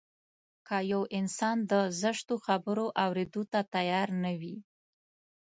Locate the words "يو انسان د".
0.91-1.73